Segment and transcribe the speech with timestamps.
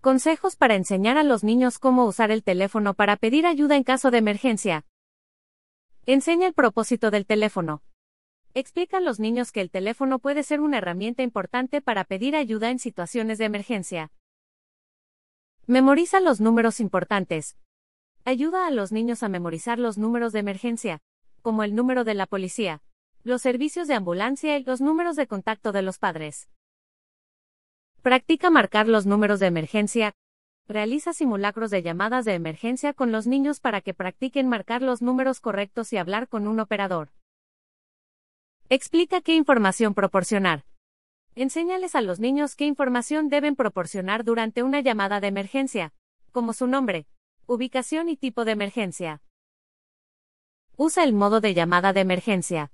[0.00, 4.10] Consejos para enseñar a los niños cómo usar el teléfono para pedir ayuda en caso
[4.10, 4.86] de emergencia.
[6.06, 7.82] Enseña el propósito del teléfono.
[8.54, 12.70] Explica a los niños que el teléfono puede ser una herramienta importante para pedir ayuda
[12.70, 14.10] en situaciones de emergencia.
[15.66, 17.58] Memoriza los números importantes.
[18.24, 21.02] Ayuda a los niños a memorizar los números de emergencia,
[21.42, 22.80] como el número de la policía,
[23.22, 26.48] los servicios de ambulancia y los números de contacto de los padres.
[28.02, 30.14] Practica marcar los números de emergencia.
[30.66, 35.40] Realiza simulacros de llamadas de emergencia con los niños para que practiquen marcar los números
[35.40, 37.10] correctos y hablar con un operador.
[38.70, 40.64] Explica qué información proporcionar.
[41.34, 45.92] Enséñales a los niños qué información deben proporcionar durante una llamada de emergencia,
[46.32, 47.06] como su nombre,
[47.44, 49.20] ubicación y tipo de emergencia.
[50.76, 52.72] Usa el modo de llamada de emergencia.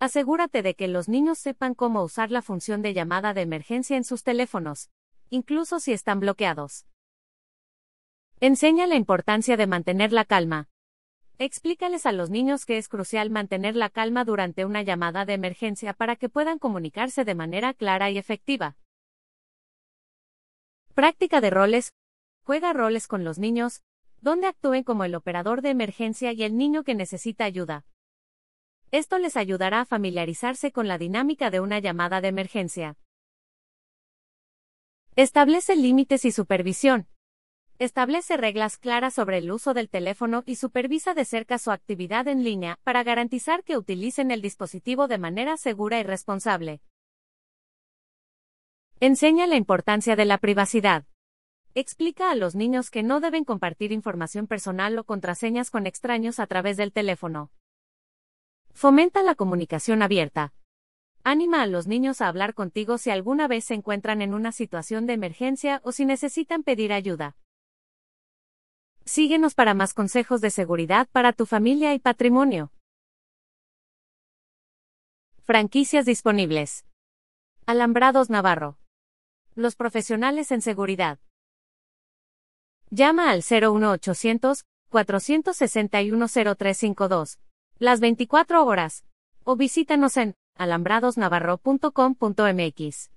[0.00, 4.04] Asegúrate de que los niños sepan cómo usar la función de llamada de emergencia en
[4.04, 4.90] sus teléfonos,
[5.28, 6.86] incluso si están bloqueados.
[8.38, 10.68] Enseña la importancia de mantener la calma.
[11.38, 15.92] Explícales a los niños que es crucial mantener la calma durante una llamada de emergencia
[15.92, 18.76] para que puedan comunicarse de manera clara y efectiva.
[20.94, 21.92] Práctica de roles.
[22.44, 23.82] Juega roles con los niños,
[24.20, 27.84] donde actúen como el operador de emergencia y el niño que necesita ayuda.
[28.90, 32.96] Esto les ayudará a familiarizarse con la dinámica de una llamada de emergencia.
[35.14, 37.06] Establece límites y supervisión.
[37.78, 42.42] Establece reglas claras sobre el uso del teléfono y supervisa de cerca su actividad en
[42.42, 46.80] línea para garantizar que utilicen el dispositivo de manera segura y responsable.
[49.00, 51.04] Enseña la importancia de la privacidad.
[51.74, 56.46] Explica a los niños que no deben compartir información personal o contraseñas con extraños a
[56.46, 57.52] través del teléfono.
[58.78, 60.54] Fomenta la comunicación abierta.
[61.24, 65.04] Anima a los niños a hablar contigo si alguna vez se encuentran en una situación
[65.04, 67.36] de emergencia o si necesitan pedir ayuda.
[69.04, 72.70] Síguenos para más consejos de seguridad para tu familia y patrimonio.
[75.42, 76.84] Franquicias disponibles.
[77.66, 78.78] Alambrados Navarro.
[79.56, 81.18] Los profesionales en seguridad.
[82.90, 87.40] Llama al 01800 461 0352
[87.78, 89.04] las 24 horas.
[89.44, 93.10] O visítanos en alambradosnavarro.com.mx.